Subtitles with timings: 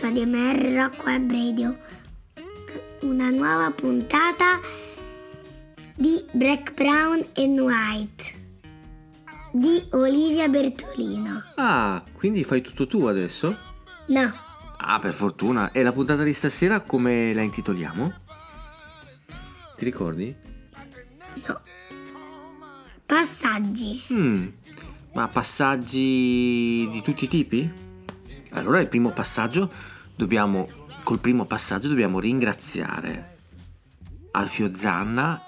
[0.00, 1.78] Su ADMR Rock Web Radio.
[3.02, 4.58] Una nuova puntata
[5.94, 8.38] di Black, Brown and White
[9.52, 11.42] di Olivia Bertolino.
[11.56, 13.54] Ah, quindi fai tutto tu adesso?
[14.06, 14.48] No,
[14.78, 15.70] Ah, per fortuna.
[15.72, 18.12] E la puntata di stasera come la intitoliamo?
[19.76, 20.34] Ti ricordi?
[21.46, 21.60] no.
[23.04, 24.02] Passaggi.
[24.08, 24.46] Hmm,
[25.12, 27.88] ma passaggi di tutti i tipi?
[28.52, 29.70] Allora il primo passaggio
[30.20, 30.68] dobbiamo,
[31.02, 33.38] col primo passaggio dobbiamo ringraziare
[34.32, 35.40] Alfio Zanna,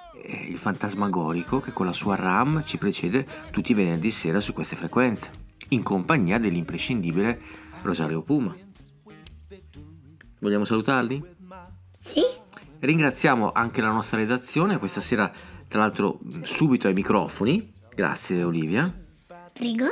[0.48, 4.74] il fantasmagorico che con la sua RAM ci precede tutti i venerdì sera su queste
[4.74, 5.30] frequenze,
[5.68, 7.38] in compagnia dell'imprescindibile
[7.82, 8.56] Rosario Puma.
[10.40, 11.22] Vogliamo salutarli?
[11.94, 12.22] Sì?
[12.78, 15.30] Ringraziamo anche la nostra redazione, questa sera
[15.68, 18.90] tra l'altro subito ai microfoni, grazie Olivia.
[19.52, 19.84] Prego.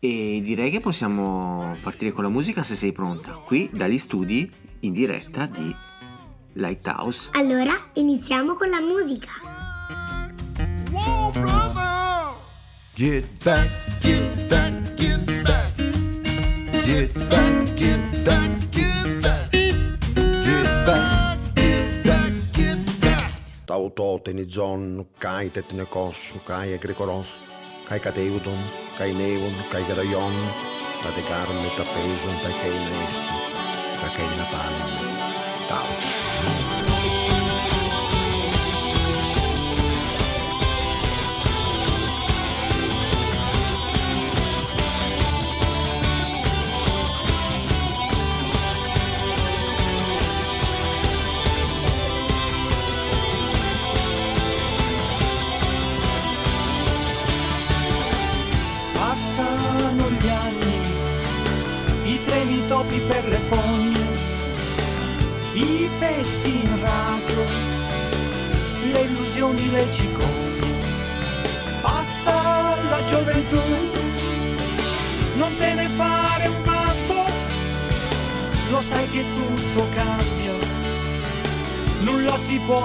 [0.00, 4.48] E direi che possiamo partire con la musica se sei pronta, qui dagli studi
[4.80, 5.74] in diretta di
[6.52, 7.30] Lighthouse.
[7.32, 9.30] Allora iniziamo con la musica.
[10.92, 12.32] Whoa, brother!
[12.94, 13.68] Get back,
[14.00, 15.74] get back, get back.
[16.84, 19.50] Get back, get back, get back.
[19.50, 23.32] Get back, get back, get back.
[23.64, 27.40] Tauto tenizon, kai tetnekos, kai egrekoros,
[27.88, 28.60] kai kateudon,
[28.98, 30.36] kai neon, kai graion,
[31.02, 33.38] ta degarme ta peson, ta keina esti,
[34.00, 35.07] ta keina palme.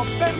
[0.06, 0.33] Si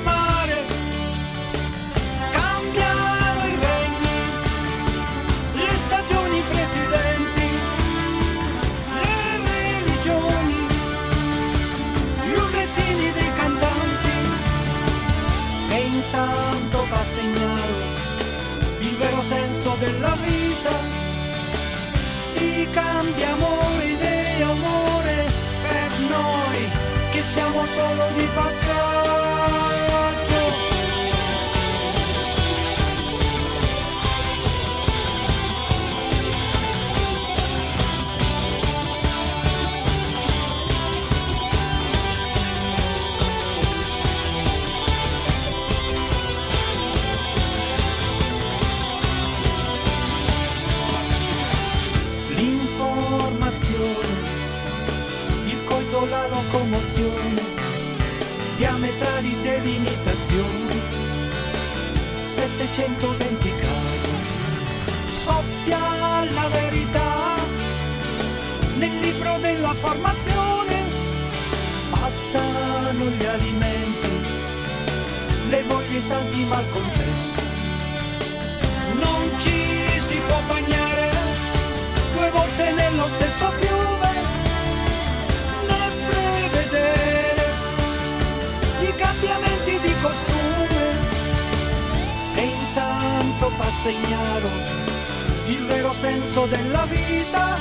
[83.04, 84.12] nello stesso fiume,
[85.68, 87.54] né prevedere
[88.80, 91.12] i cambiamenti di costume.
[92.36, 94.50] E intanto passa ignaro
[95.48, 97.58] il vero senso della vita.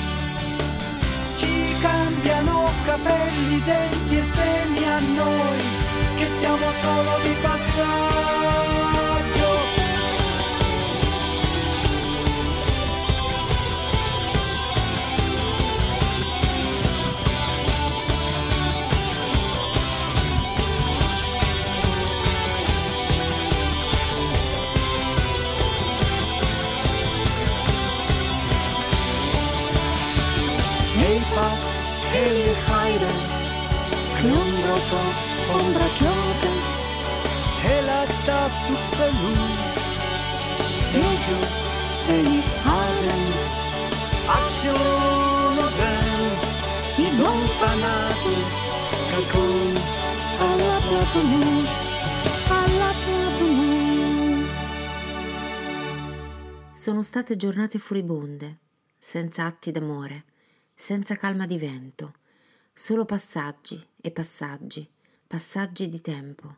[1.34, 5.64] Ci cambiano capelli, denti e seni a noi,
[6.14, 8.81] che siamo solo di passaggio.
[34.92, 35.18] Klundrotos,
[35.56, 36.66] Ombrakiotes,
[37.64, 39.34] Helataf Upsalu,
[40.92, 41.56] Tejas,
[42.08, 43.24] Eis Haden,
[44.38, 46.22] Aktionoten,
[47.06, 48.34] Idon Panatu,
[49.10, 49.74] Kakun,
[50.38, 51.72] Alla Platomus,
[52.48, 54.50] Alla Platomus.
[56.72, 58.58] Sono state giornate furibonde,
[58.98, 60.24] senza atti d'amore,
[60.74, 62.14] senza calma di vento,
[62.74, 64.88] solo passaggi e passaggi,
[65.26, 66.56] passaggi di tempo,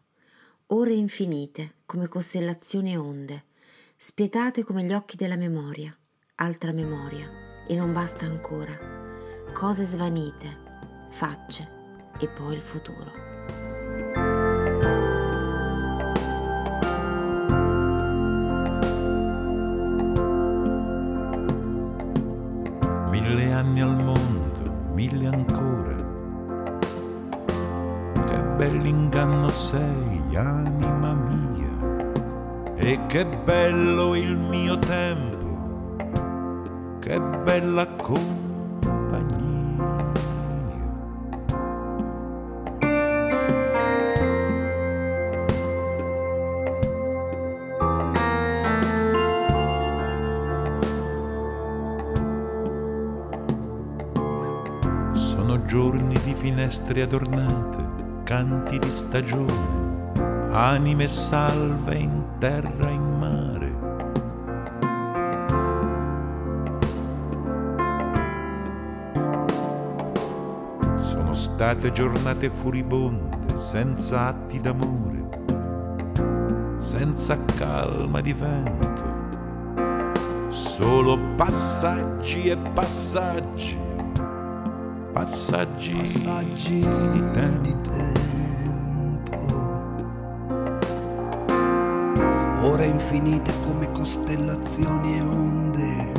[0.66, 3.44] ore infinite come costellazioni e onde,
[3.96, 5.94] spietate come gli occhi della memoria,
[6.36, 8.78] altra memoria, e non basta ancora,
[9.52, 11.68] cose svanite, facce
[12.20, 13.22] e poi il futuro.
[23.10, 25.93] Mille anni al mondo, mille ancora.
[28.64, 31.68] Bell'inganno sei, anima mia.
[32.76, 35.96] E che bello il mio tempo,
[36.98, 39.42] che bella compagnia.
[55.12, 58.03] Sono giorni di finestre adornate,
[58.34, 60.10] canti di stagione,
[60.50, 63.72] anime salve in terra e in mare.
[71.00, 75.28] Sono state giornate furibonde, senza atti d'amore,
[76.78, 79.12] senza calma di vento,
[80.48, 83.84] solo passaggi e passaggi
[85.14, 87.60] passaggi, passaggi di tempo.
[87.62, 88.23] di tempo.
[92.84, 96.12] Ore infinite come costellazioni e onde,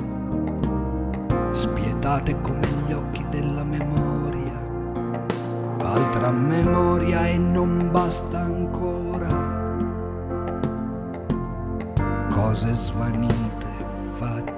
[1.52, 4.60] spietate come gli occhi della memoria.
[5.78, 9.54] Altra memoria e non basta ancora.
[12.32, 13.68] Cose svanite,
[14.14, 14.55] facce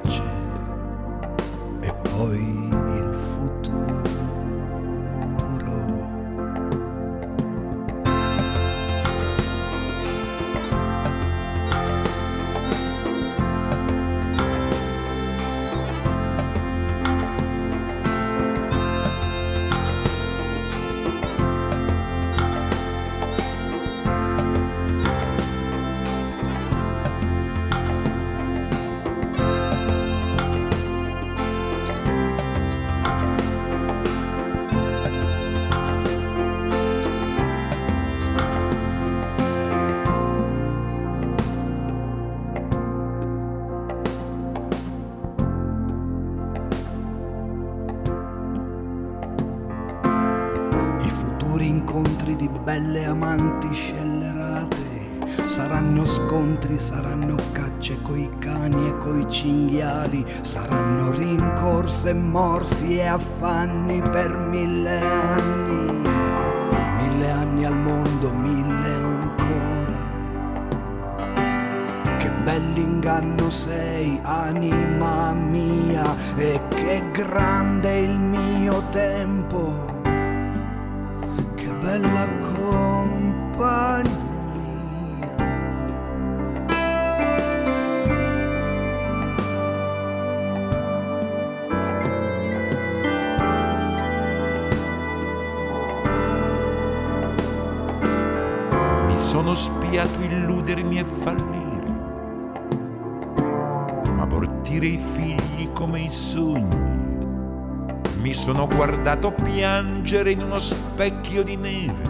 [109.07, 112.09] guardato piangere in uno specchio di neve,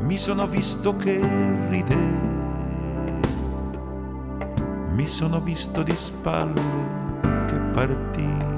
[0.00, 1.20] mi sono visto che
[1.68, 2.28] ridevo,
[4.90, 6.60] mi sono visto di spalle
[7.46, 8.54] che partivo.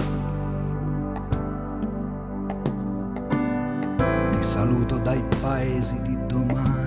[4.31, 6.78] Ti saluto dai paesi di domani,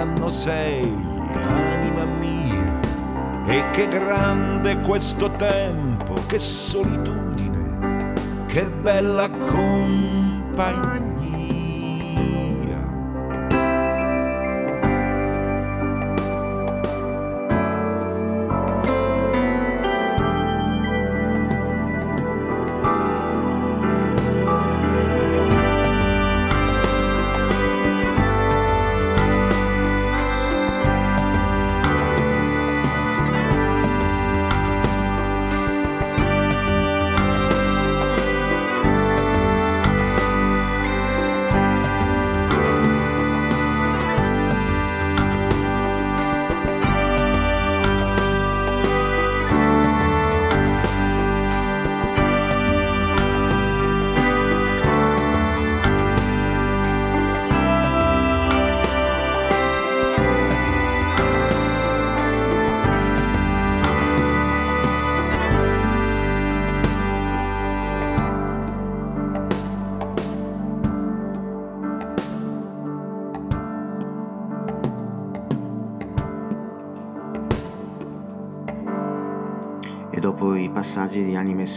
[0.00, 0.82] bell'inganno sei,
[1.48, 2.80] anima mia,
[3.46, 8.14] e che grande questo tempo, che solitudine,
[8.46, 11.09] che bella compagnia.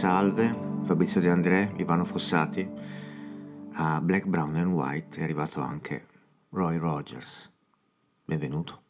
[0.04, 2.70] Salve, Fabrizio De André, Ivano Fossati,
[3.72, 6.06] a Black, Brown and White è arrivato anche
[6.50, 7.50] Roy Rogers.
[8.22, 8.83] Benvenuto.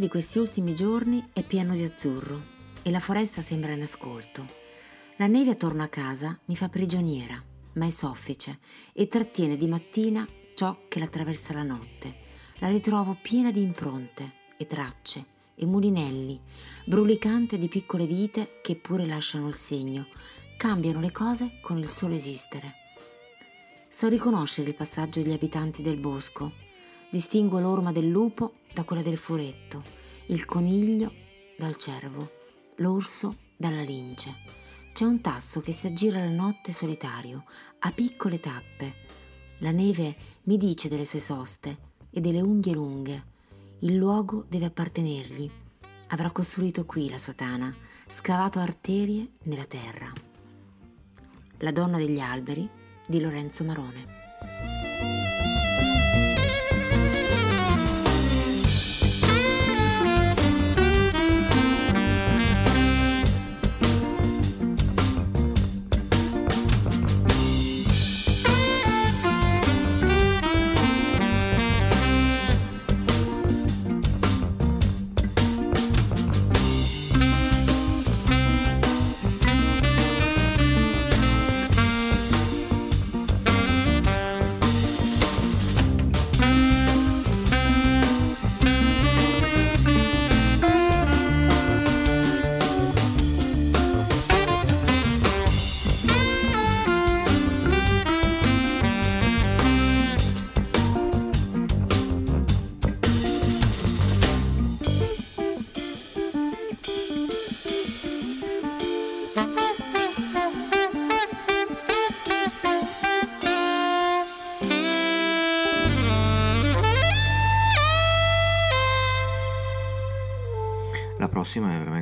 [0.00, 2.42] Di questi ultimi giorni è pieno di azzurro
[2.82, 4.48] e la foresta sembra in ascolto.
[5.16, 7.40] La neve attorno a casa mi fa prigioniera,
[7.74, 8.60] ma è soffice
[8.94, 12.16] e trattiene di mattina ciò che l'attraversa la notte.
[12.60, 16.40] La ritrovo piena di impronte e tracce e mulinelli,
[16.86, 20.06] brulicante di piccole vite che pure lasciano il segno,
[20.56, 22.72] cambiano le cose con il solo esistere.
[23.86, 26.69] So riconoscere il passaggio degli abitanti del bosco.
[27.10, 29.82] Distingo l'orma del lupo da quella del furetto,
[30.26, 31.12] il coniglio
[31.58, 32.30] dal cervo,
[32.76, 34.36] l'orso dalla lince.
[34.92, 37.46] C'è un tasso che si aggira la notte solitario,
[37.80, 38.94] a piccole tappe.
[39.58, 40.14] La neve
[40.44, 41.78] mi dice delle sue soste
[42.10, 43.24] e delle unghie lunghe.
[43.80, 45.50] Il luogo deve appartenergli.
[46.10, 47.74] Avrà costruito qui la sua tana,
[48.08, 50.12] scavato arterie nella terra.
[51.58, 52.68] La donna degli alberi
[53.04, 54.79] di Lorenzo Marone.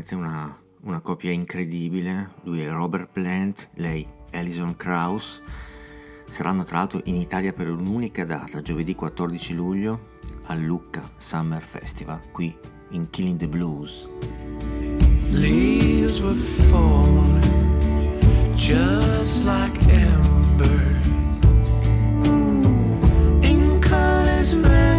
[0.09, 2.31] Veramente una, una coppia incredibile.
[2.45, 5.43] Lui è Robert Plant, lei Alison Krauss.
[6.29, 12.21] Saranno tra l'altro in Italia per un'unica data, giovedì 14 luglio, al Lucca Summer Festival,
[12.31, 12.55] qui
[12.91, 14.09] in Killing the Blues.
[15.31, 17.43] Leaves were falling
[18.55, 21.07] just like embers
[23.43, 24.98] in colors red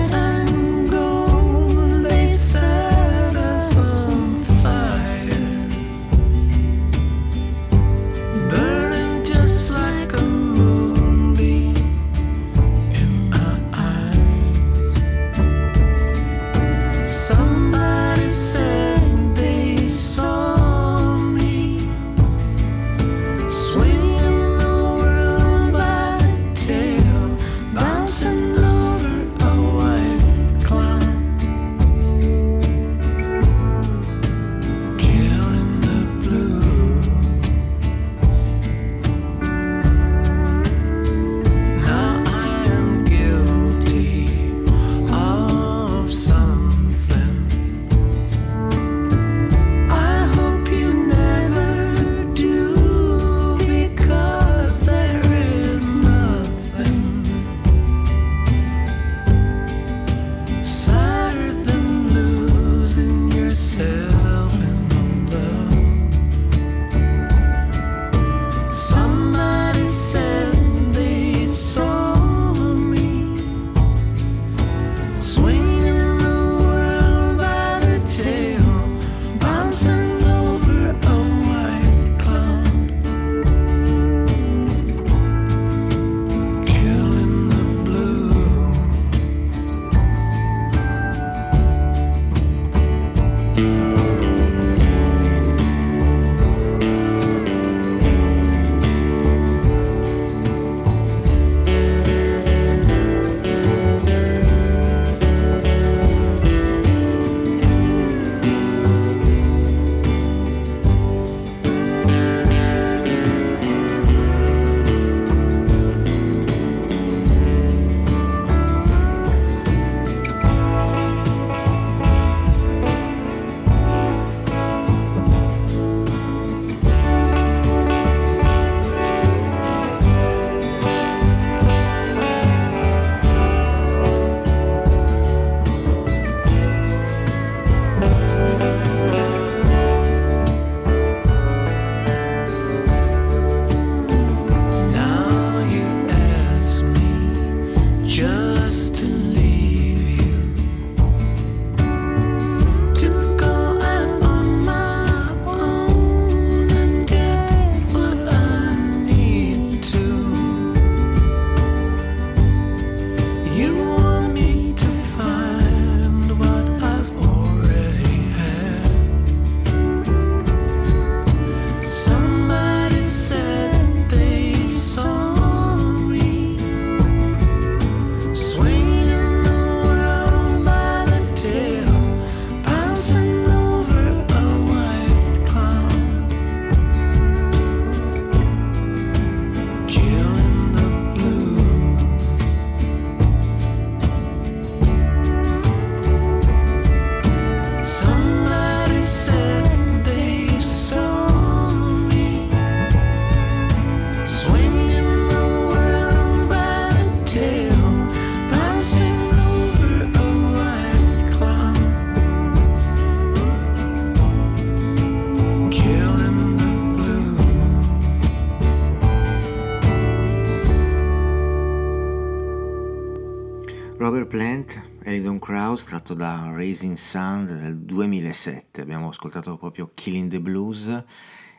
[225.10, 228.82] Plant, Elidon Krause, tratto da Raising Sun del 2007.
[228.82, 231.04] Abbiamo ascoltato proprio Killing the Blues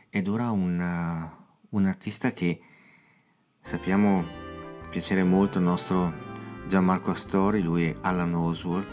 [0.09, 2.59] ed ora un, uh, un artista che
[3.59, 4.25] sappiamo
[4.89, 6.13] piacere molto al nostro
[6.67, 8.87] Gianmarco Astori, lui è Alan Oswald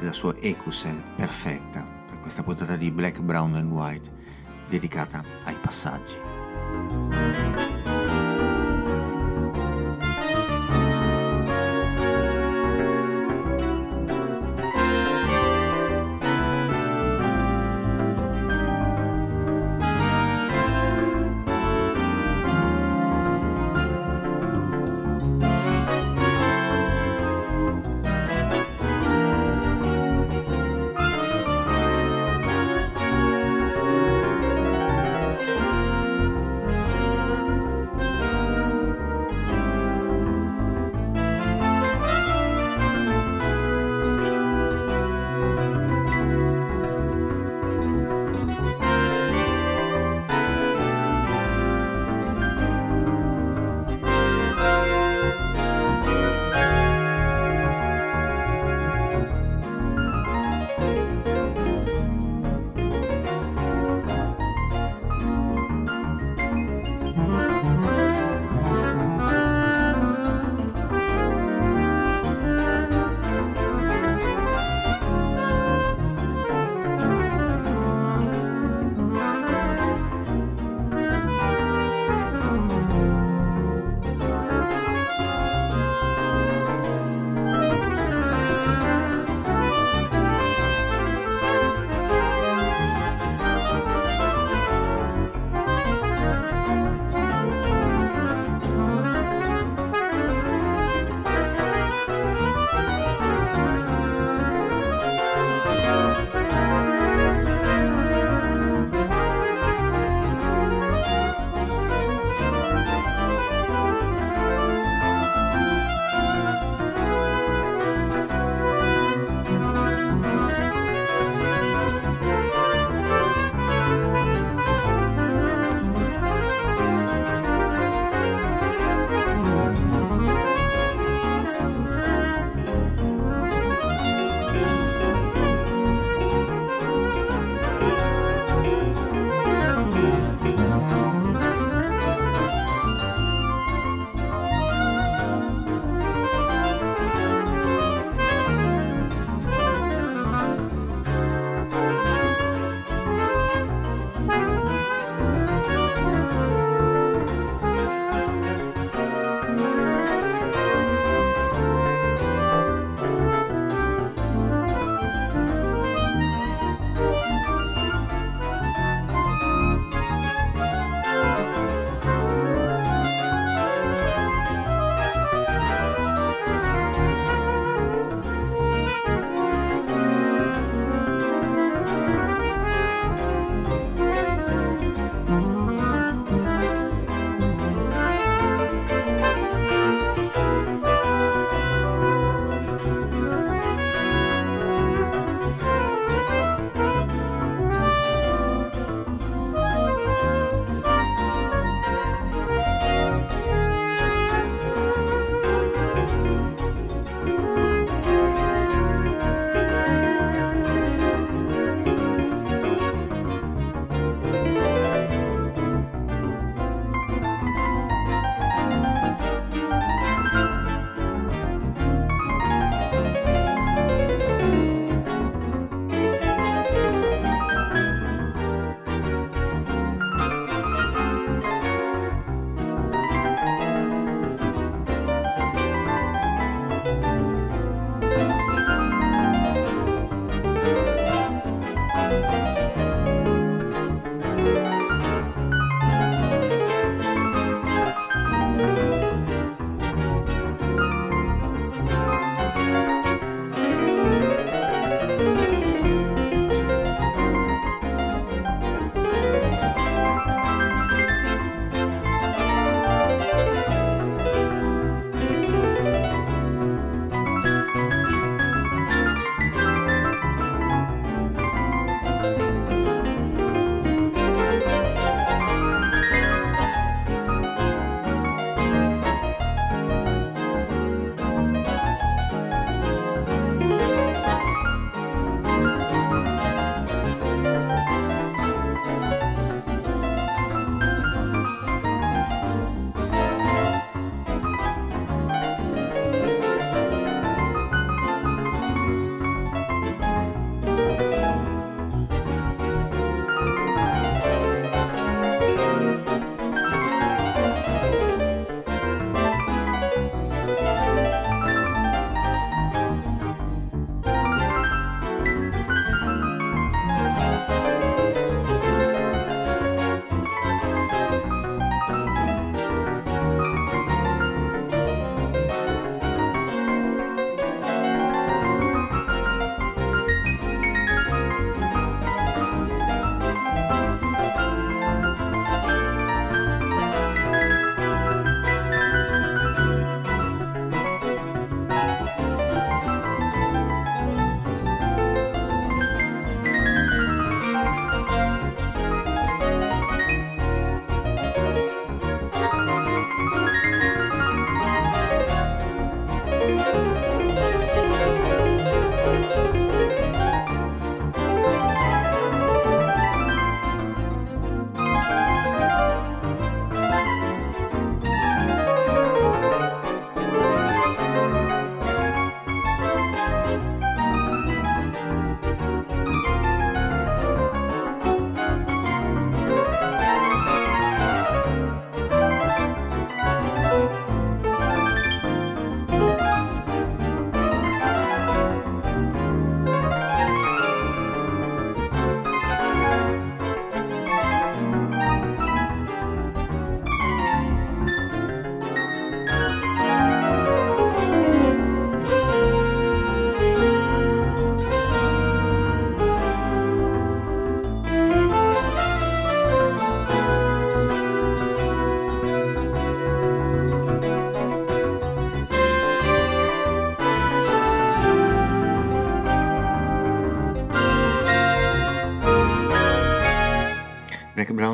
[0.00, 4.12] e la sua Ecus è perfetta per questa puntata di Black, Brown and White
[4.68, 7.43] dedicata ai passaggi.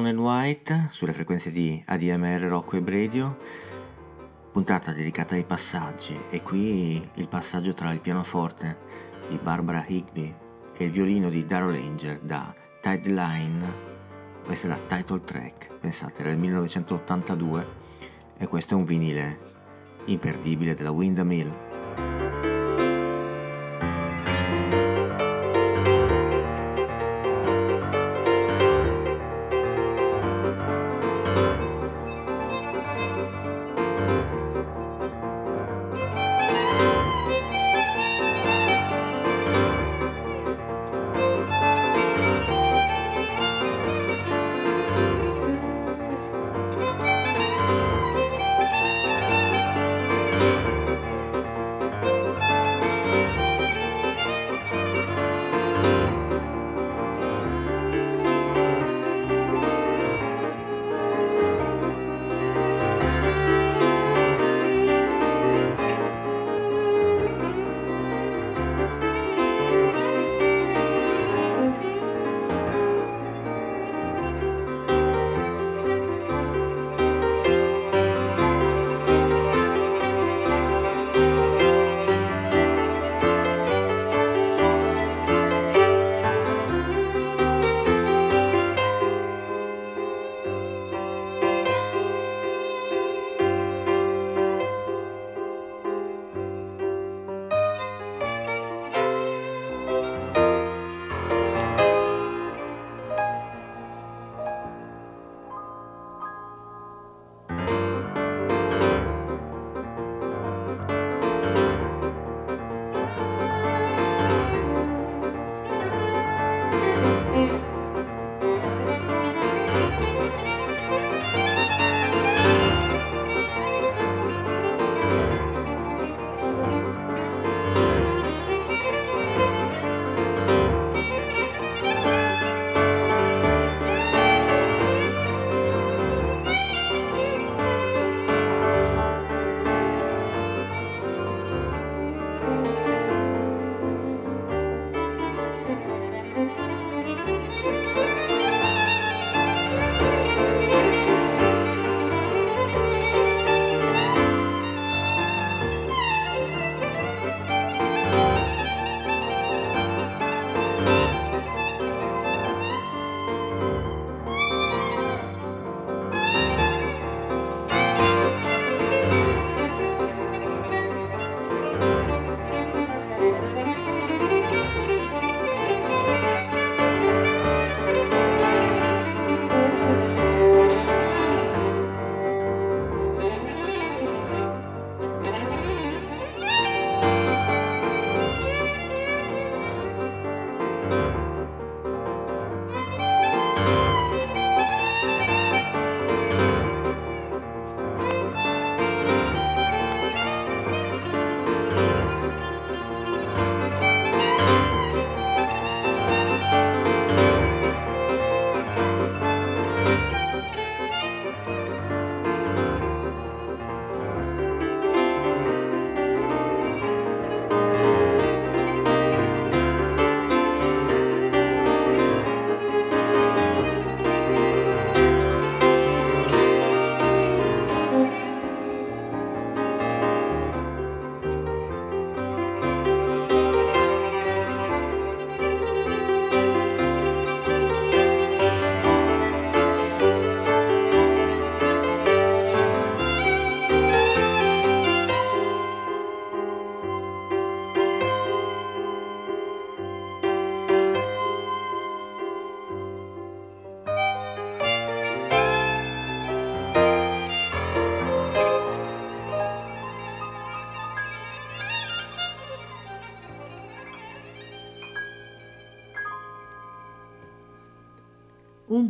[0.00, 3.36] Brown and White sulle frequenze di ADMR Rock Web Radio,
[4.50, 6.18] puntata dedicata ai passaggi.
[6.30, 8.78] E qui il passaggio tra il pianoforte
[9.28, 10.34] di Barbara Higby
[10.74, 13.74] e il violino di Darrell Angel da Tide Line,
[14.42, 17.68] questa è la title track, pensate era il 1982
[18.38, 19.38] e questo è un vinile
[20.06, 21.69] imperdibile della Windmill.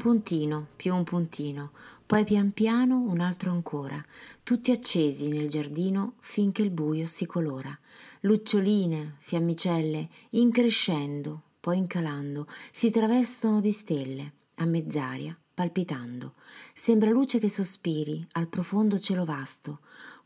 [0.00, 1.72] Puntino, più un puntino,
[2.06, 4.02] poi pian piano un altro ancora,
[4.42, 7.78] tutti accesi nel giardino finché il buio si colora.
[8.20, 16.32] Luccioline, fiammicelle, increscendo, poi incalando, si travestono di stelle, a mezz'aria, palpitando.
[16.72, 19.80] Sembra luce che sospiri al profondo cielo vasto,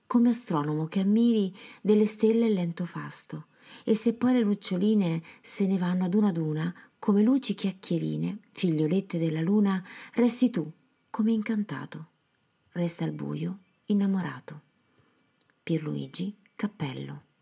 [0.06, 3.46] come astronomo che ammiri delle stelle il lento fasto
[3.85, 8.38] e se poi le luccioline se ne vanno ad una ad una, come luci chiacchierine,
[8.53, 9.83] figliolette della luna,
[10.14, 10.70] resti tu,
[11.11, 12.09] come incantato.
[12.72, 14.61] Resta al buio, innamorato.
[15.62, 17.33] Pierluigi Cappello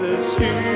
[0.00, 0.67] this year.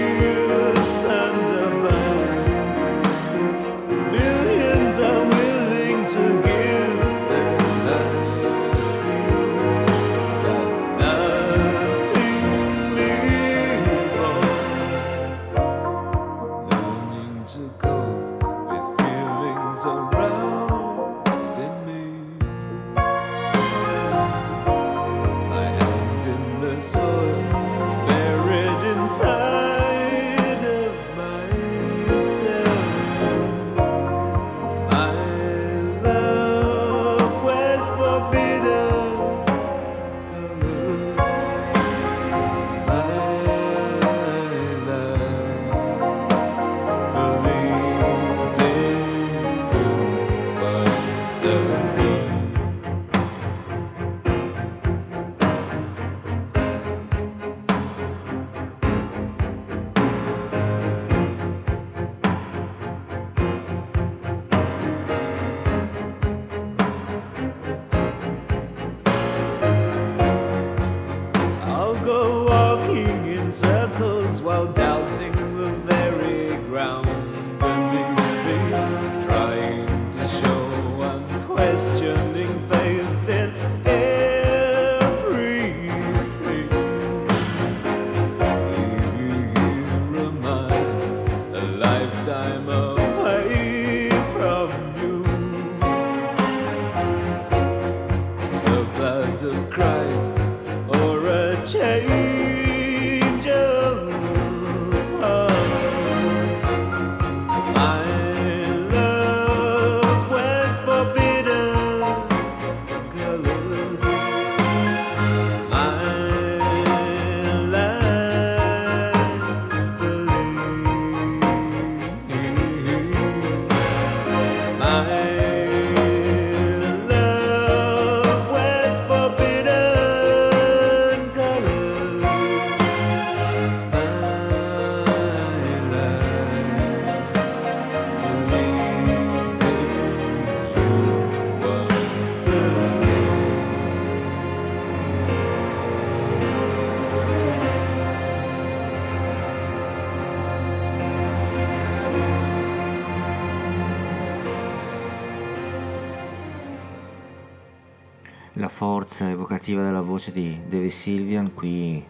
[159.12, 162.02] Forza evocativa della voce di David Sylvian qui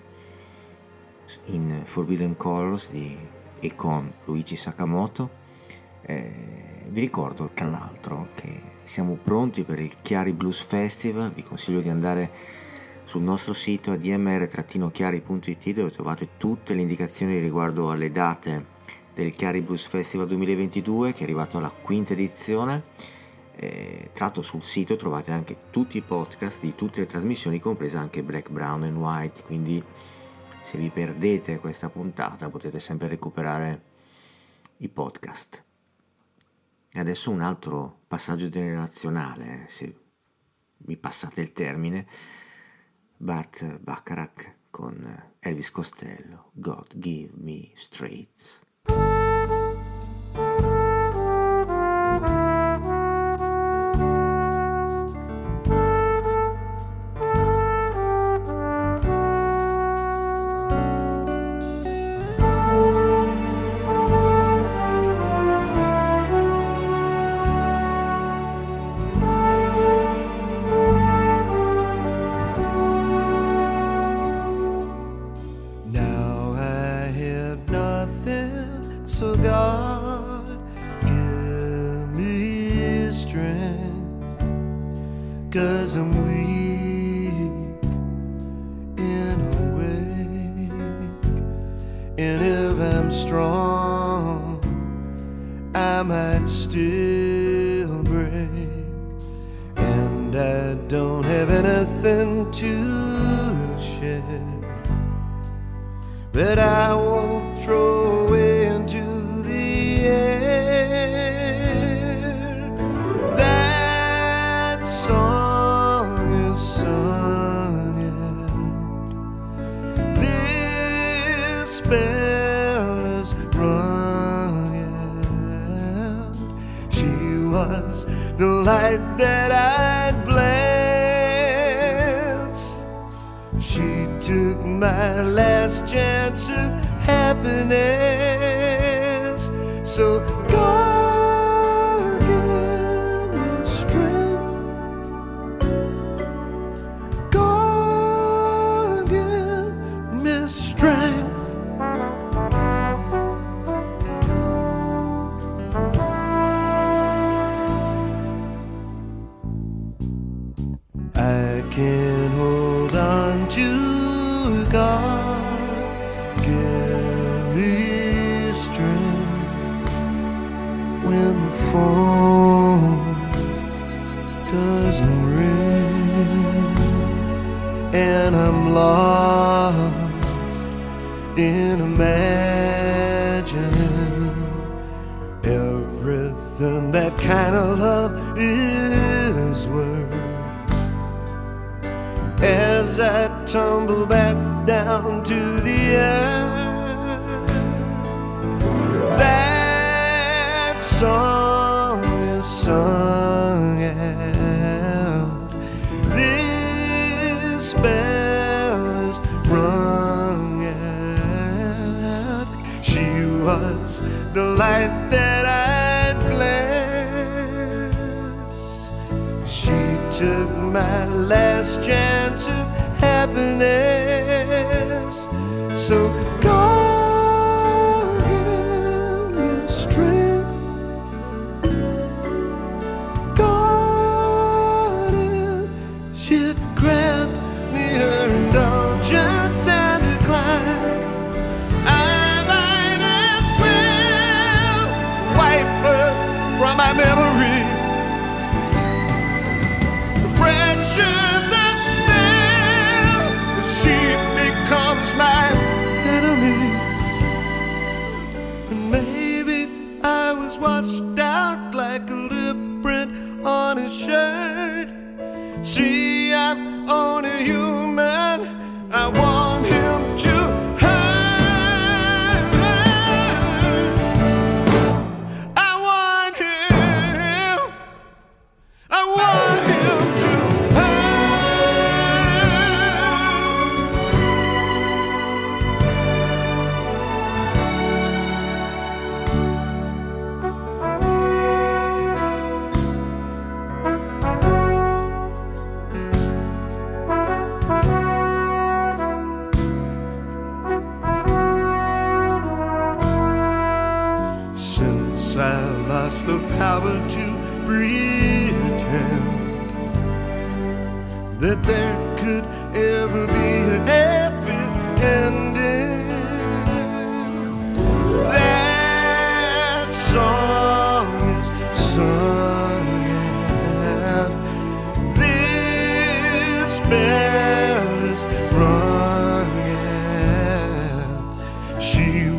[1.47, 3.19] in Forbidden Colors di,
[3.59, 5.29] e con Luigi Sakamoto.
[6.03, 6.33] Eh,
[6.91, 11.89] vi ricordo tra l'altro che siamo pronti per il Chiari Blues Festival, vi consiglio di
[11.89, 12.31] andare
[13.03, 18.65] sul nostro sito admr-chiari.it dove trovate tutte le indicazioni riguardo alle date
[19.13, 22.83] del Chiari Blues Festival 2022 che è arrivato alla quinta edizione
[23.57, 28.01] eh, tra l'altro sul sito trovate anche tutti i podcast di tutte le trasmissioni, compresa
[28.01, 29.83] anche Black, Brown and White, quindi
[30.63, 33.83] se vi perdete questa puntata potete sempre recuperare
[34.79, 35.65] i podcast.
[36.93, 39.95] E adesso un altro passaggio generazionale, se
[40.85, 42.07] mi passate il termine,
[43.17, 48.61] Bart Bacharach con Elvis Costello, God Give Me Straits.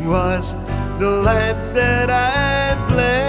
[0.06, 0.52] Was
[0.98, 3.24] the light that I bless.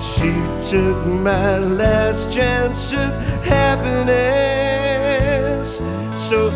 [0.00, 0.32] She
[0.70, 3.12] took my last chance of
[3.44, 4.22] happiness.
[6.16, 6.50] So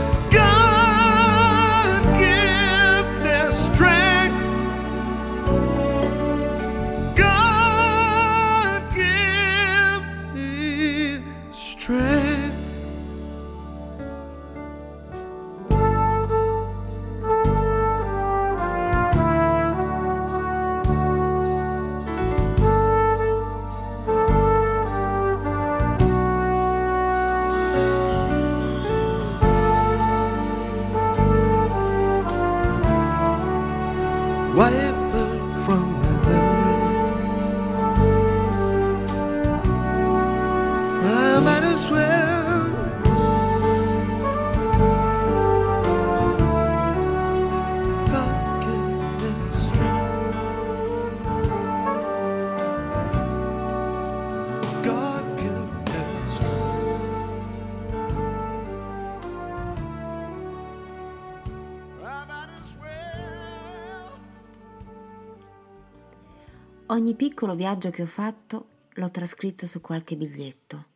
[67.06, 70.86] Ogni piccolo viaggio che ho fatto l'ho trascritto su qualche biglietto.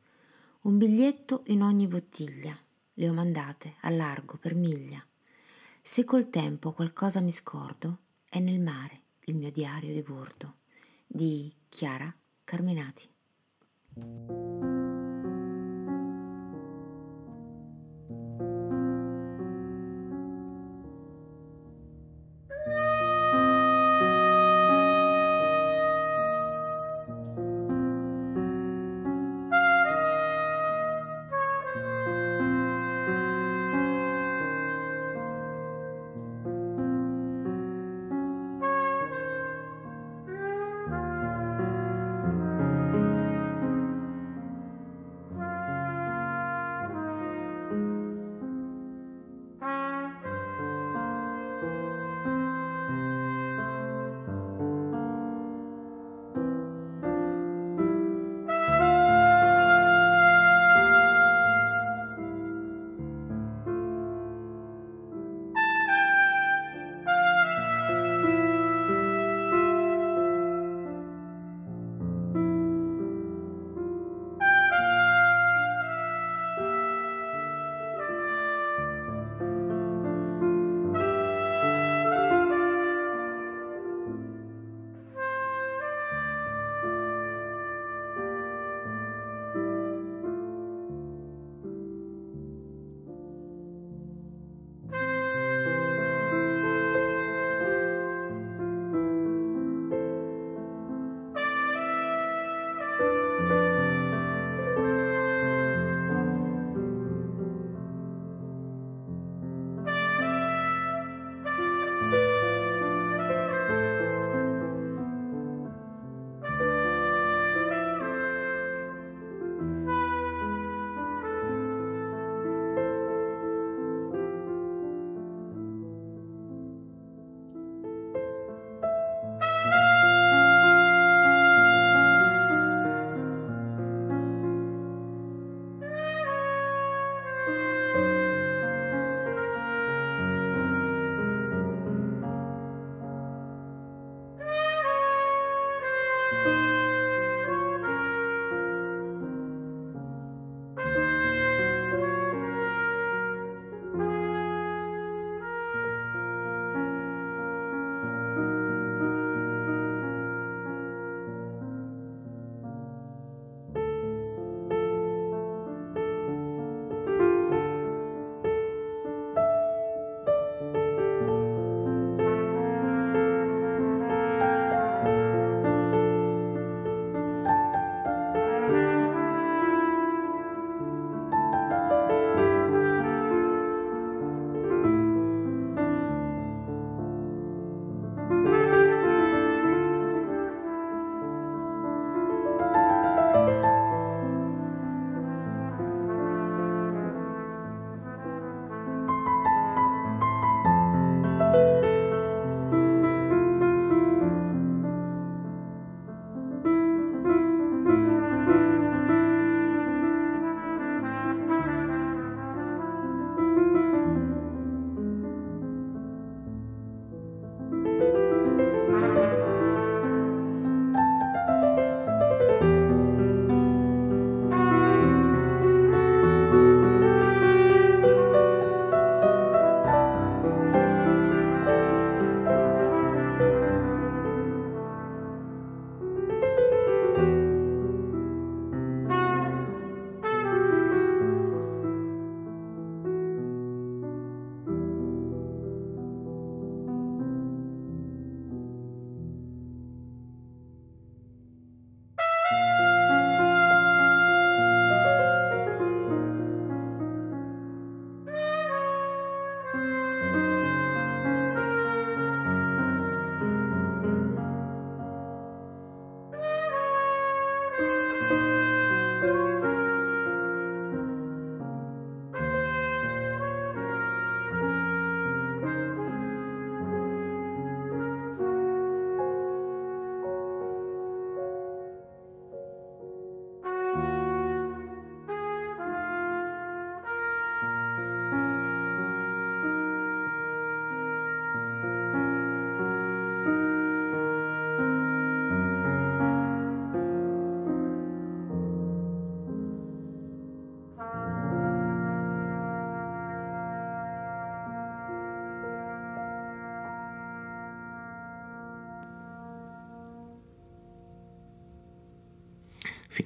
[0.62, 2.52] Un biglietto in ogni bottiglia.
[2.94, 5.00] Le ho mandate a largo per miglia.
[5.80, 7.98] Se col tempo qualcosa mi scordo,
[8.28, 10.56] è nel mare il mio diario di bordo.
[11.06, 13.08] Di Chiara Carminati.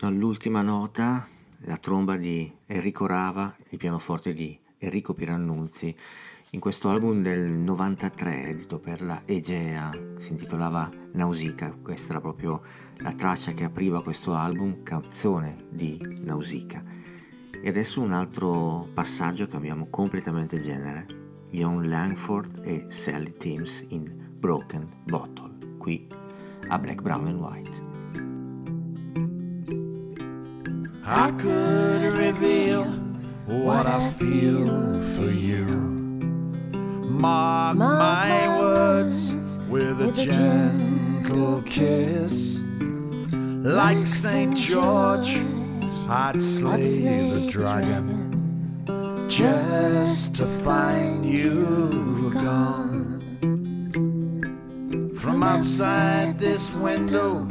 [0.06, 1.26] All'ultima nota,
[1.66, 5.94] la tromba di Enrico Rava, il pianoforte di Enrico Pirannunzi,
[6.50, 12.62] in questo album del 93 edito per la Egea, si intitolava Nausicaa, questa era proprio
[12.98, 16.82] la traccia che apriva questo album, canzone di Nausicaa.
[17.60, 21.06] E adesso un altro passaggio, cambiamo completamente genere,
[21.50, 26.06] John Langford e Sally Timms in Broken Bottle, qui
[26.68, 27.93] a Black, Brown and White.
[31.06, 32.84] I could reveal
[33.44, 35.66] what I feel for you.
[37.10, 42.58] Mark my words with a gentle kiss.
[43.32, 44.56] Like St.
[44.56, 45.42] George,
[46.08, 48.24] I'd slay the dragon
[49.28, 53.20] just to find you gone.
[55.18, 57.46] From outside this window,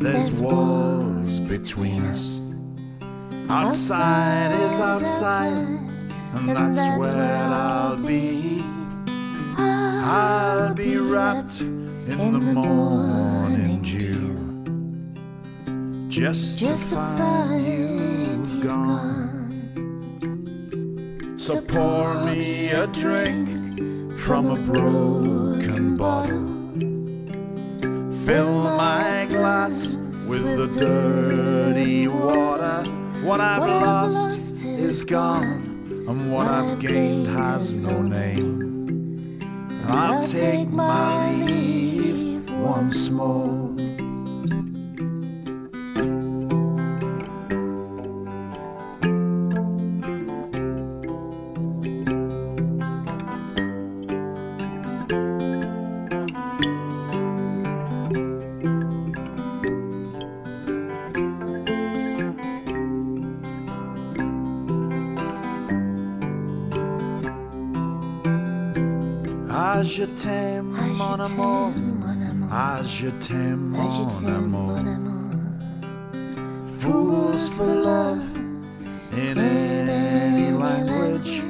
[0.00, 2.45] there's walls between us.
[3.48, 5.68] Outside is outside,
[6.34, 8.60] and that's where I'll be.
[9.56, 14.34] I'll be wrapped in the morning dew,
[16.08, 19.62] just to find you've gone.
[21.38, 26.52] So pour me a drink from a broken bottle.
[28.24, 29.96] Fill my glass
[30.28, 32.95] with the dirty water.
[33.26, 39.40] What I've lost is gone, and what I've gained has no name.
[39.42, 43.55] And I'll take my leave once more.
[72.96, 73.76] Je t'aime,
[74.48, 75.34] mon amour.
[76.78, 78.22] Fools for love
[79.12, 81.42] in any language.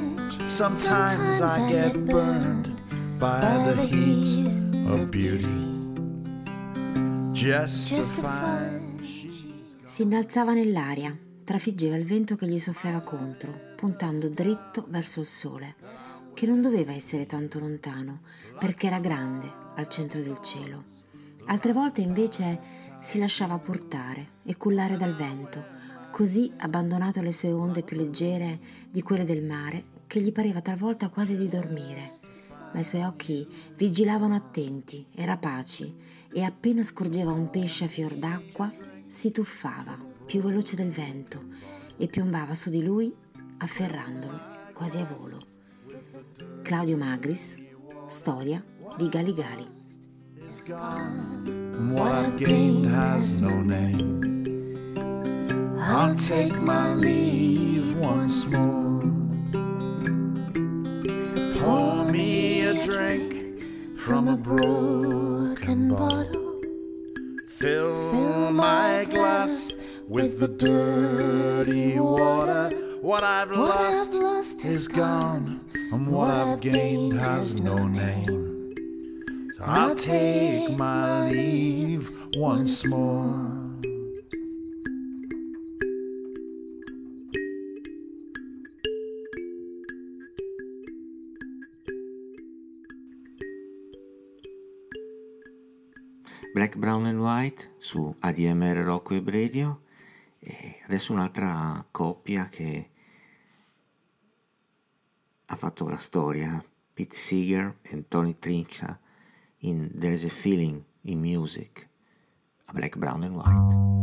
[0.47, 2.67] Sometimes I get burned
[3.17, 4.49] by the heat
[4.89, 5.65] of beauty.
[7.31, 8.99] Just to find
[9.85, 15.75] Si innalzava nell'aria, trafiggeva il vento che gli soffiava contro, puntando dritto verso il sole,
[16.33, 18.19] che non doveva essere tanto lontano,
[18.59, 20.95] perché era grande al centro del cielo.
[21.47, 22.59] Altre volte invece
[23.01, 25.65] si lasciava portare e cullare dal vento,
[26.11, 31.09] così abbandonato alle sue onde più leggere di quelle del mare, che gli pareva talvolta
[31.09, 32.11] quasi di dormire.
[32.73, 35.95] Ma i suoi occhi vigilavano attenti e rapaci,
[36.33, 38.69] e appena scorgeva un pesce a fior d'acqua,
[39.07, 41.45] si tuffava, più veloce del vento,
[41.95, 43.13] e piombava su di lui,
[43.59, 44.39] afferrandolo,
[44.73, 45.41] quasi a volo.
[46.61, 47.55] Claudio Magris,
[48.05, 48.61] storia
[48.97, 49.76] di Galigali.
[50.65, 54.17] And what I've gained has no name.
[55.79, 59.01] I'll take my leave once more.
[61.21, 63.61] So pour me a drink
[63.99, 66.61] from a broken bottle.
[67.47, 69.77] Fill my glass
[70.07, 72.71] with the dirty water.
[73.01, 78.46] What I've lost is gone, and what I've gained has no name.
[79.59, 83.55] I'll take my leave once more.
[96.53, 99.81] Black, Brown and White su ADMR Rocco e Radio
[100.39, 102.89] e adesso un'altra coppia che
[105.45, 108.99] ha fatto la storia, Pete Seeger e Tony Trinca
[109.61, 111.87] in There's a Feeling in Music
[112.69, 113.97] a Black, Brown and White.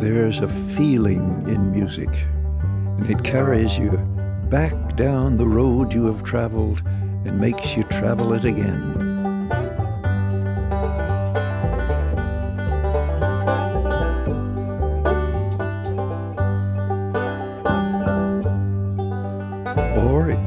[0.00, 3.90] There's a feeling in music, and it carries you
[4.48, 6.82] back down the road you have traveled
[7.24, 9.09] and makes you travel it again.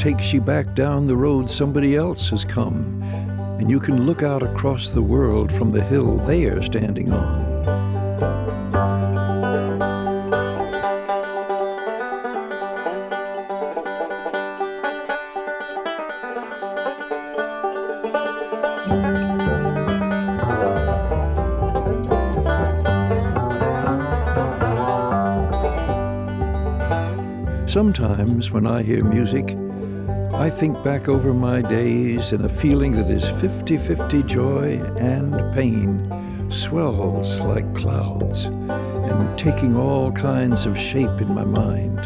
[0.04, 3.02] takes you back down the road somebody else has come,
[3.58, 7.54] and you can look out across the world from the hill they are standing on.
[27.70, 29.56] Sometimes when I hear music,
[30.36, 35.32] I think back over my days and a feeling that is 50 50 joy and
[35.54, 42.00] pain swells like clouds and taking all kinds of shape in my mind.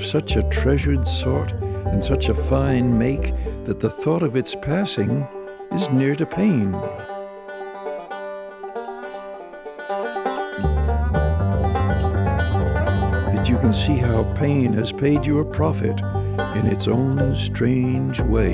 [0.00, 3.34] Of such a treasured sort and such a fine make
[3.64, 5.28] that the thought of its passing
[5.72, 6.72] is near to pain.
[13.32, 18.20] That you can see how pain has paid you a profit in its own strange
[18.20, 18.52] way.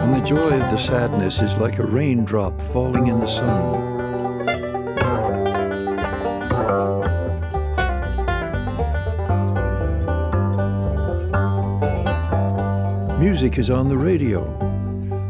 [0.00, 3.97] And the joy of the sadness is like a raindrop falling in the sun.
[13.38, 14.42] Music is on the radio.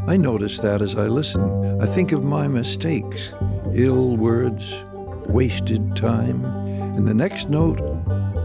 [0.09, 1.79] I notice that as I listen.
[1.79, 3.35] I think of my mistakes,
[3.75, 4.75] ill words,
[5.29, 6.43] wasted time.
[6.97, 7.83] In the next note,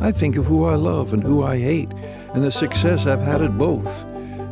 [0.02, 1.90] I think of who I love and who I hate,
[2.34, 3.88] and the success I've had at both,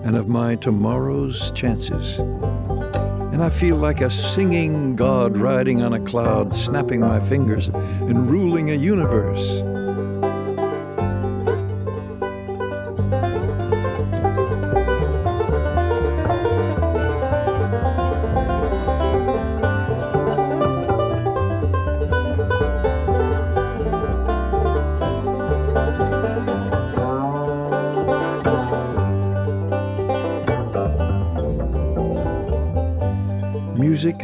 [0.06, 2.18] and of my tomorrow's chances.
[2.18, 8.32] And I feel like a singing God riding on a cloud, snapping my fingers and
[8.32, 9.62] ruling a universe.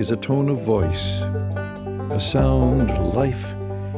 [0.08, 1.20] Is a tone of voice,
[2.12, 3.54] a sound life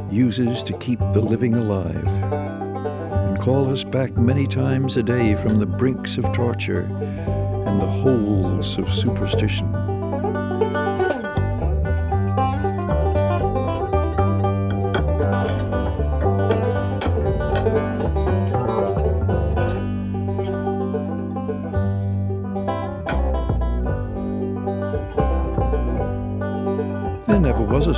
[0.10, 5.60] uses to keep the living alive, and call us back many times a day from
[5.60, 6.82] the brinks of torture
[7.68, 9.79] and the holes of superstition.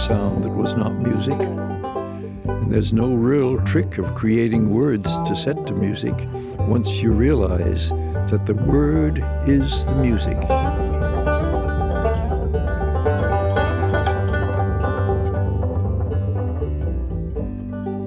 [0.08, 1.40] Sound that was not music.
[1.40, 6.16] And there's no real trick of creating words to set to music
[6.62, 7.90] once you realize
[8.32, 10.38] that the word is the music.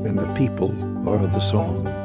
[0.05, 0.73] And the people
[1.09, 2.04] are the song.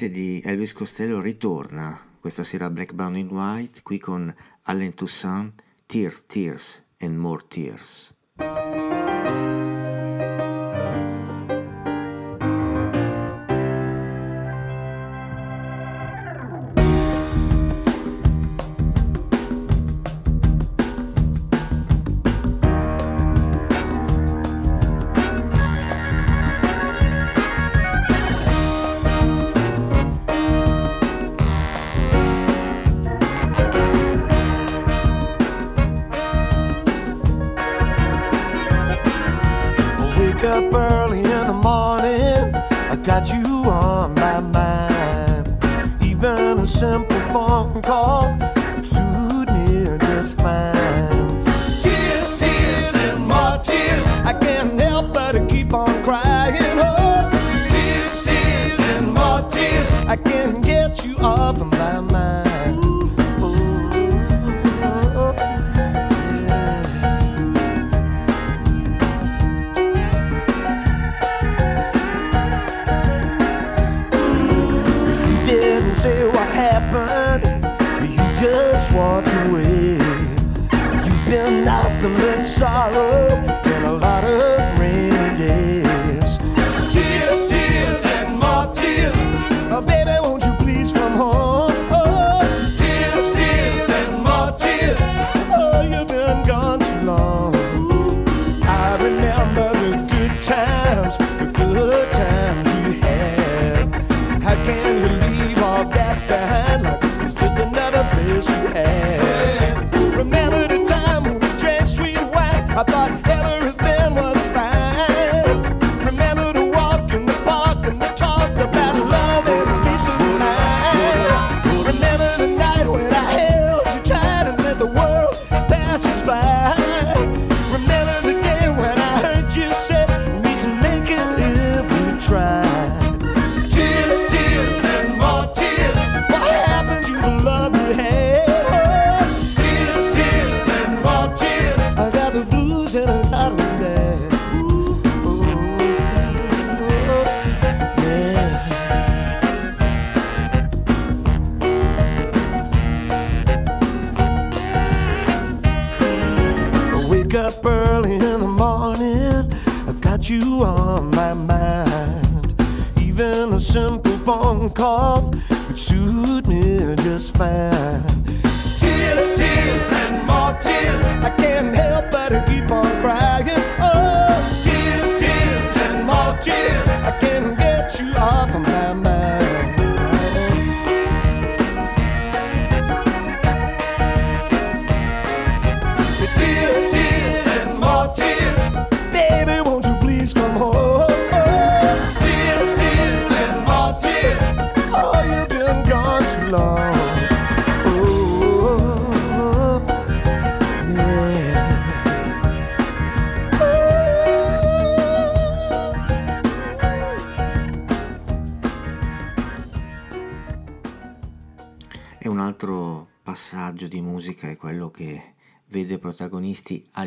[0.00, 4.94] Prepotente di Elvis Costello ritorna questa sera a Black, Brown and White qui con Allen
[4.94, 8.14] Toussaint, Tears, Tears and More Tears.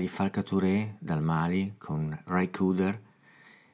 [0.04, 3.02] Protagonisti Ali Farka Touré dal Mali con Rai Kuder,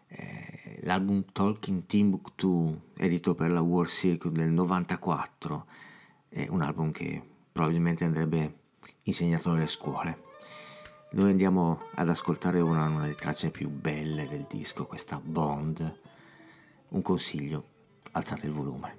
[0.08, 5.66] eh, l'album Talking Timbuktu edito per la War Circuit del 94,
[6.30, 7.22] è un album che
[7.52, 8.58] probabilmente andrebbe
[9.04, 10.22] insegnato nelle scuole.
[11.12, 16.00] Noi andiamo ad ascoltare una, una delle tracce più belle del disco, questa Bond.
[16.90, 17.64] Un consiglio,
[18.12, 18.98] alzate il volume.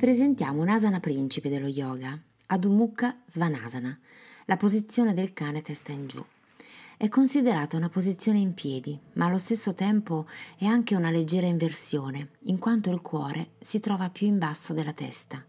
[0.00, 4.00] Presentiamo un'asana principe dello yoga, Adho Mukha Svanasana,
[4.46, 6.24] la posizione del cane testa in giù.
[6.96, 12.30] È considerata una posizione in piedi, ma allo stesso tempo è anche una leggera inversione,
[12.44, 15.44] in quanto il cuore si trova più in basso della testa.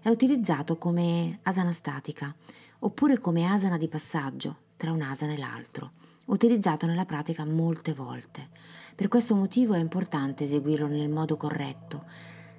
[0.00, 2.34] È utilizzato come asana statica,
[2.78, 5.92] oppure come asana di passaggio tra un asana e l'altro,
[6.26, 8.48] utilizzato nella pratica molte volte.
[8.94, 12.06] Per questo motivo è importante eseguirlo nel modo corretto,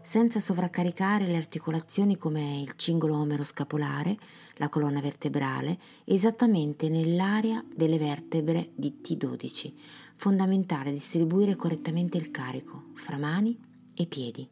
[0.06, 4.16] senza sovraccaricare le articolazioni come il cingolo omeroscapolare,
[4.58, 9.74] la colonna vertebrale, esattamente nell'area delle vertebre di T12.
[10.16, 13.60] Fondamentale distribuire correttamente il carico fra mani
[13.96, 14.48] e piedi.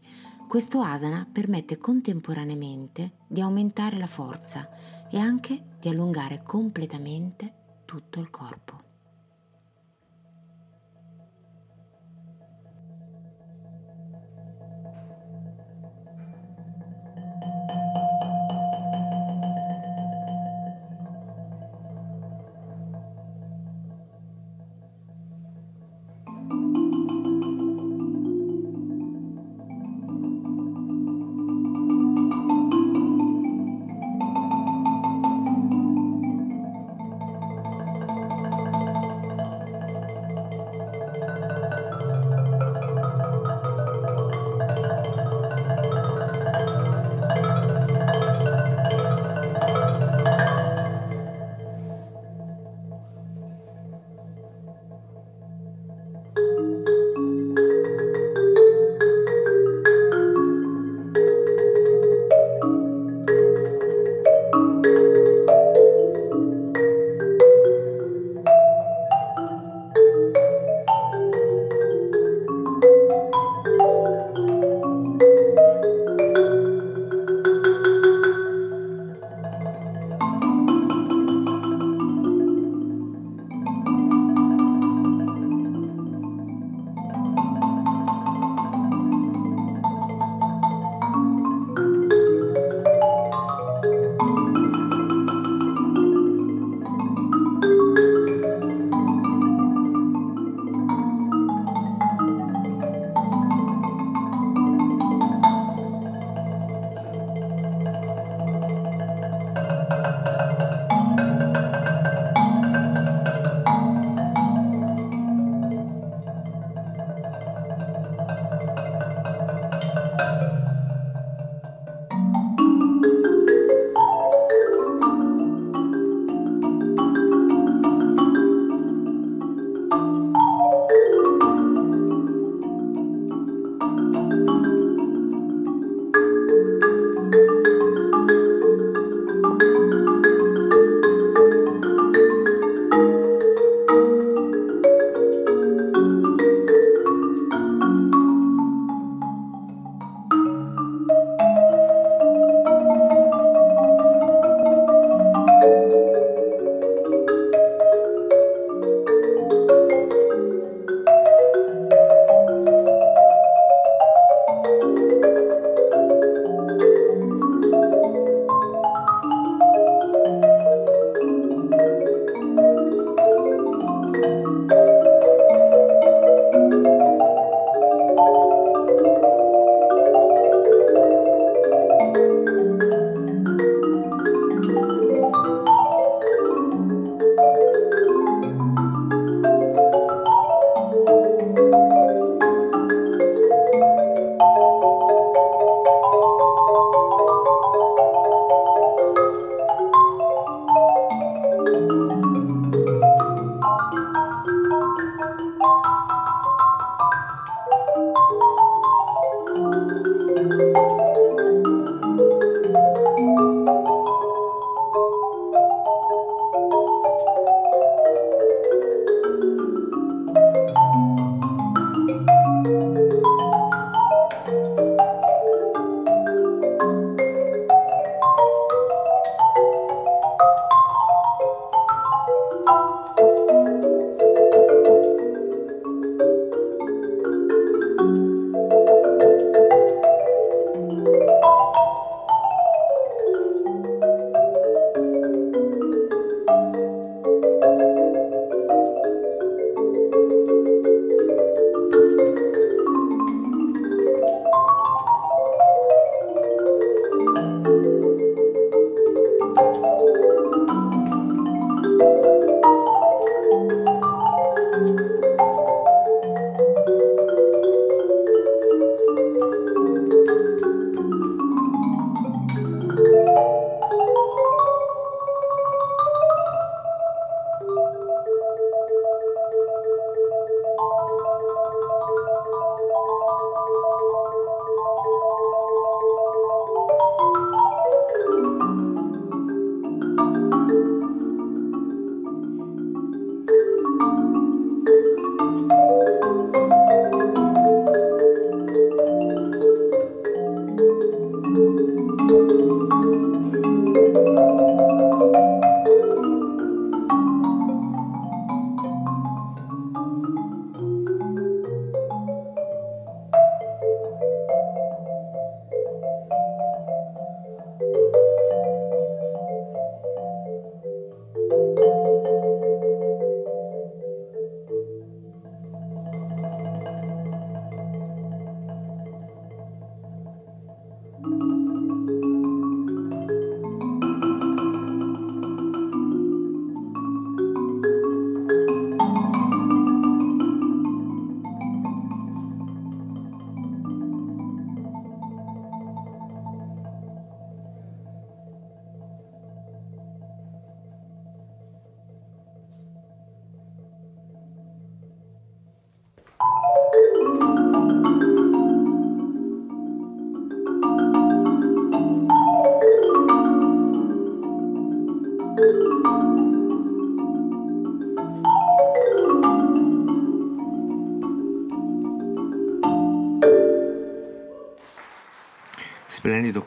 [0.47, 4.67] Questo asana permette contemporaneamente di aumentare la forza
[5.11, 7.53] e anche di allungare completamente
[7.85, 8.92] tutto il corpo.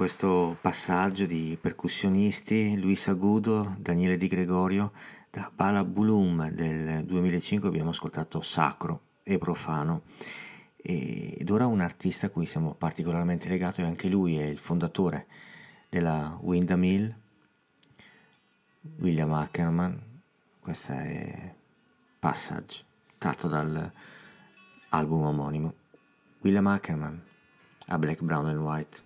[0.07, 4.93] Questo passaggio di percussionisti, Luis Agudo, Daniele Di Gregorio,
[5.33, 10.03] da Bala Bulum del 2005 abbiamo ascoltato Sacro e Profano
[10.77, 15.27] ed ora un artista a cui siamo particolarmente legati, anche lui è il fondatore
[15.89, 17.15] della Windham Hill,
[18.99, 20.01] William Ackerman,
[20.61, 21.53] questa è
[22.21, 22.85] Passage,
[23.19, 25.75] tratto dall'album omonimo.
[26.43, 27.21] William Ackerman
[27.89, 29.06] a Black, Brown and White.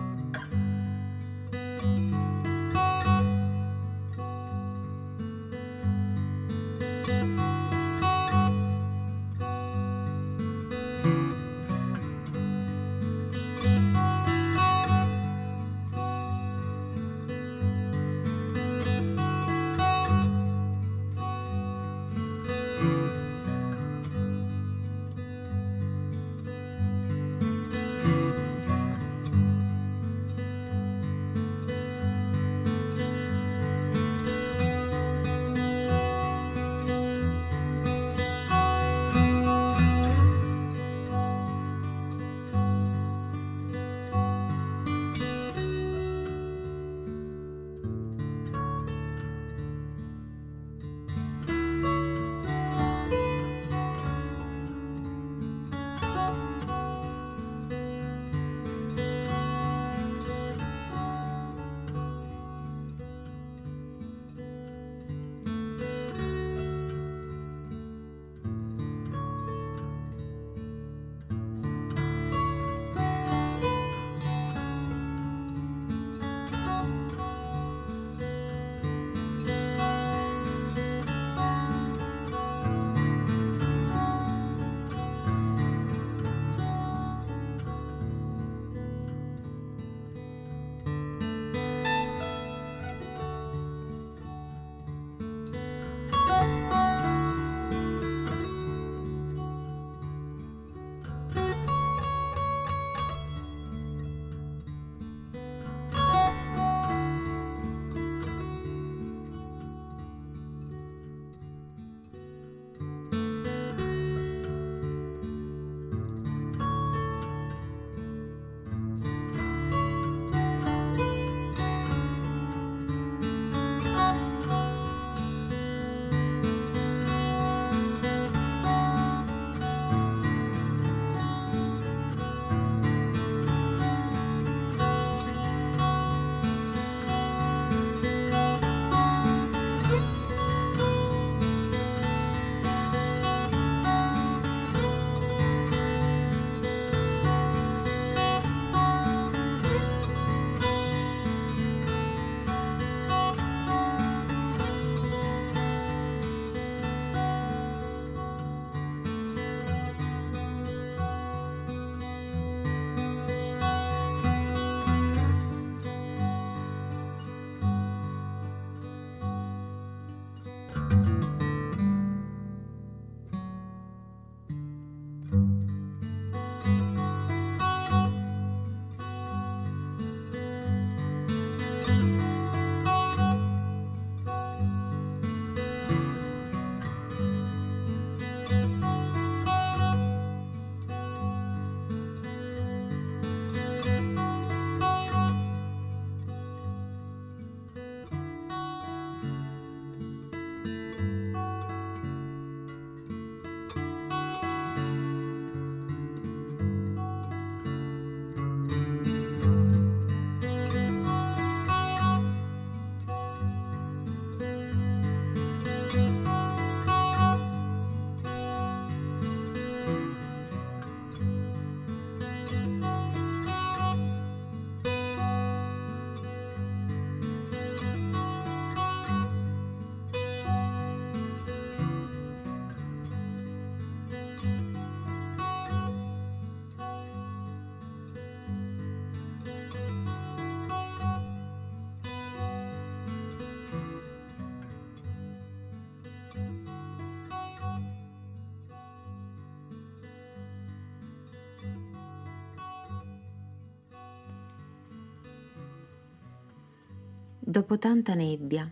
[257.61, 258.67] Dopo tanta nebbia,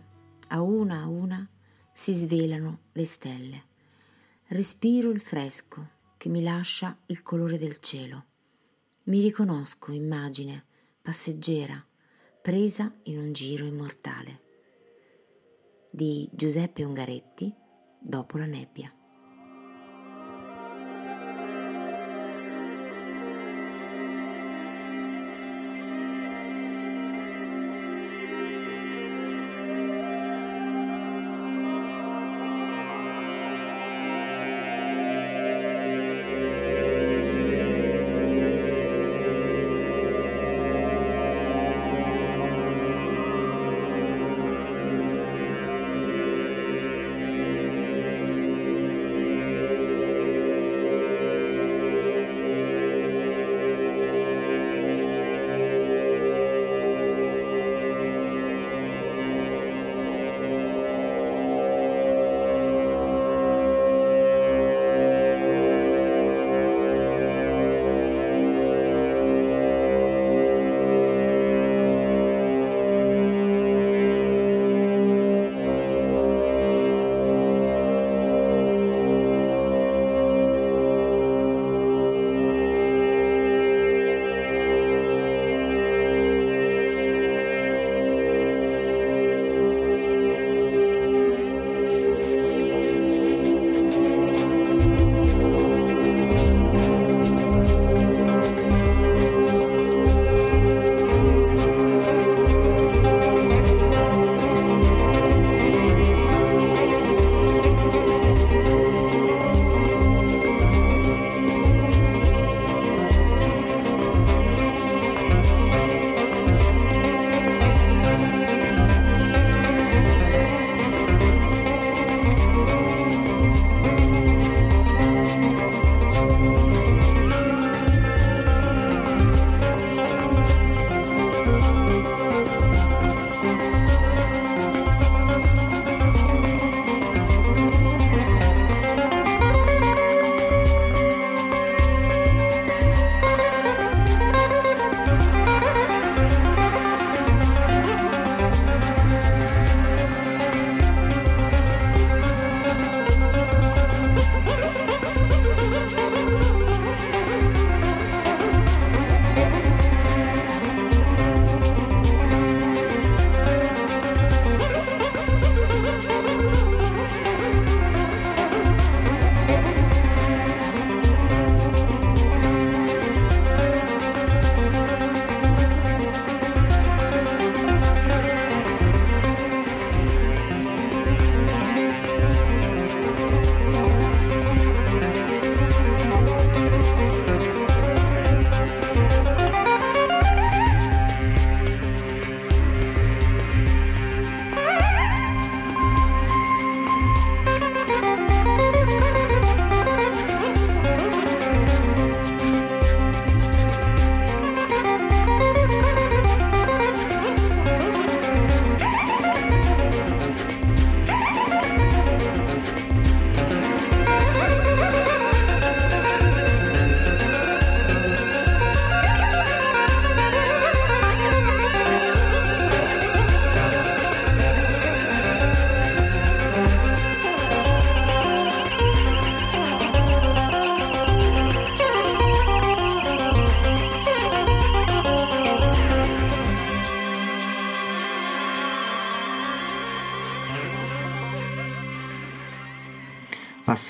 [0.48, 1.48] a una a una
[1.92, 3.64] si svelano le stelle.
[4.48, 8.24] Respiro il fresco che mi lascia il colore del cielo.
[9.04, 10.64] Mi riconosco, immagine,
[11.00, 11.80] passeggera,
[12.42, 14.40] presa in un giro immortale.
[15.88, 17.54] Di Giuseppe Ungaretti,
[17.96, 18.92] dopo la nebbia.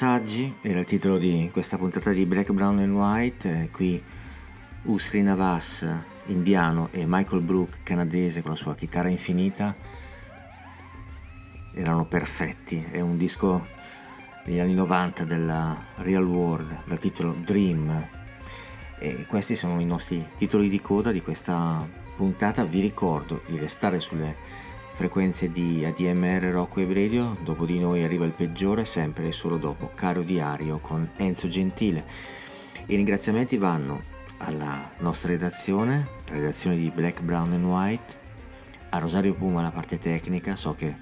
[0.00, 3.64] Passaggi era il titolo di questa puntata di Black, Brown and White.
[3.64, 4.02] Eh, qui
[4.84, 5.86] Usri Navas,
[6.28, 9.76] indiano, e Michael Brook, canadese, con la sua chitarra infinita,
[11.74, 12.82] erano perfetti.
[12.90, 13.68] È un disco
[14.42, 18.08] degli anni 90 della Real World, dal titolo Dream.
[18.98, 21.86] E questi sono i nostri titoli di coda di questa
[22.16, 22.64] puntata.
[22.64, 24.34] Vi ricordo di restare sulle
[25.00, 29.56] frequenze di ADMR Rock Web Radio, dopo di noi arriva il peggiore, sempre e solo
[29.56, 32.04] dopo Caro Diario con Enzo Gentile.
[32.84, 34.02] I ringraziamenti vanno
[34.36, 38.18] alla nostra redazione, la redazione di Black, Brown and White,
[38.90, 40.94] a Rosario Puma la parte tecnica, so che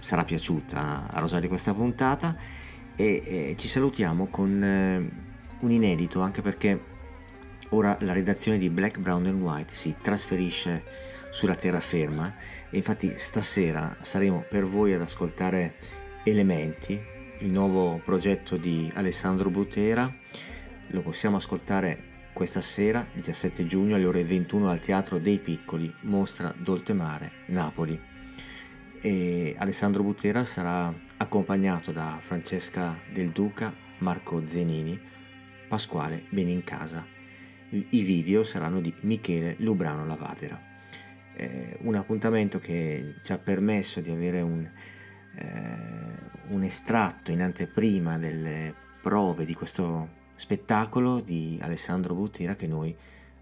[0.00, 2.36] sarà piaciuta a Rosario questa puntata
[2.94, 5.10] e, e ci salutiamo con eh,
[5.60, 6.78] un inedito anche perché
[7.70, 12.32] ora la redazione di Black, Brown and White si trasferisce sulla terraferma
[12.70, 15.74] e infatti stasera saremo per voi ad ascoltare
[16.22, 16.98] Elementi,
[17.40, 20.10] il nuovo progetto di Alessandro Butera,
[20.86, 26.54] lo possiamo ascoltare questa sera, 17 giugno, alle ore 21 al Teatro dei Piccoli, mostra
[26.56, 28.00] Doltemare, Napoli.
[29.02, 34.98] E Alessandro Butera sarà accompagnato da Francesca Del Duca, Marco Zenini,
[35.68, 37.04] Pasquale Benincasa.
[37.70, 40.73] I video saranno di Michele Lubrano Lavadera.
[41.36, 44.70] Eh, un appuntamento che ci ha permesso di avere un,
[45.36, 52.96] eh, un estratto in anteprima delle prove di questo spettacolo di Alessandro Butera che noi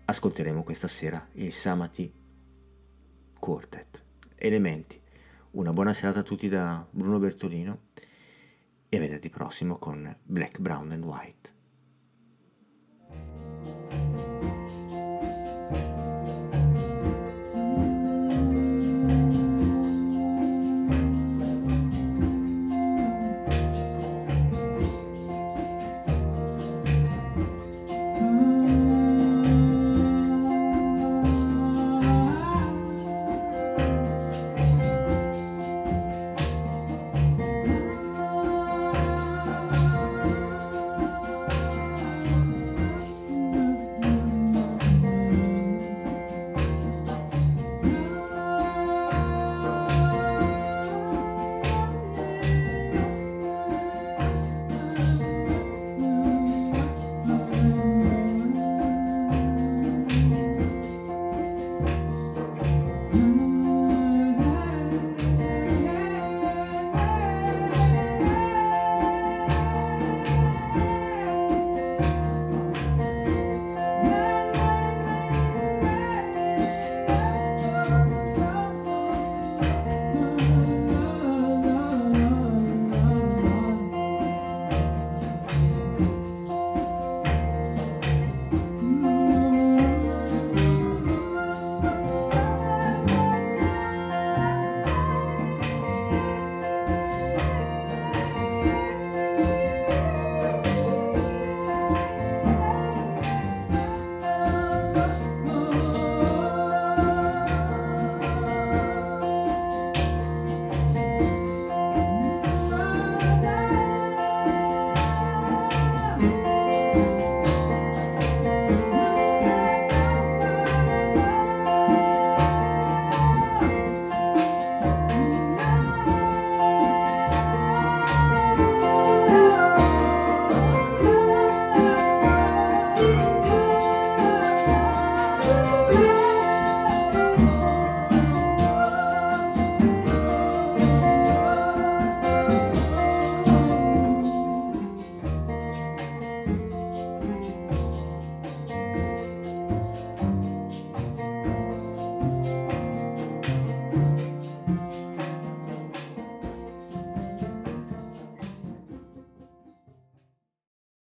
[0.05, 2.13] ascolteremo questa sera, il Samati
[3.39, 4.05] Quartet.
[4.37, 5.01] Elementi.
[5.53, 7.91] Una buona serata a tutti da Bruno Bertolino
[8.89, 11.62] e a venerdì prossimo con Black, Brown and White.